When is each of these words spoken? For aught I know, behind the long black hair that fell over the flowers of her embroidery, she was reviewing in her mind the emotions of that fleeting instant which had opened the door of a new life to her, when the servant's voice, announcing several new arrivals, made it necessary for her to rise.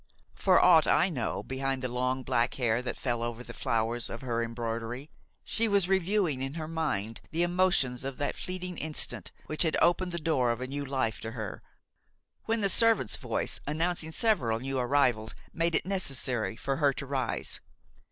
For 0.33 0.59
aught 0.59 0.87
I 0.87 1.09
know, 1.11 1.43
behind 1.43 1.83
the 1.83 1.87
long 1.87 2.23
black 2.23 2.55
hair 2.55 2.81
that 2.81 2.97
fell 2.97 3.21
over 3.21 3.43
the 3.43 3.53
flowers 3.53 4.09
of 4.09 4.21
her 4.21 4.41
embroidery, 4.41 5.11
she 5.43 5.67
was 5.67 5.87
reviewing 5.87 6.41
in 6.41 6.55
her 6.55 6.67
mind 6.67 7.21
the 7.29 7.43
emotions 7.43 8.03
of 8.03 8.17
that 8.17 8.35
fleeting 8.35 8.79
instant 8.79 9.31
which 9.45 9.61
had 9.61 9.77
opened 9.79 10.11
the 10.11 10.17
door 10.17 10.51
of 10.51 10.59
a 10.59 10.65
new 10.65 10.83
life 10.85 11.19
to 11.21 11.33
her, 11.33 11.61
when 12.45 12.61
the 12.61 12.67
servant's 12.67 13.17
voice, 13.17 13.59
announcing 13.67 14.11
several 14.11 14.59
new 14.59 14.79
arrivals, 14.79 15.35
made 15.53 15.75
it 15.75 15.85
necessary 15.85 16.55
for 16.55 16.77
her 16.77 16.93
to 16.93 17.05
rise. 17.05 17.61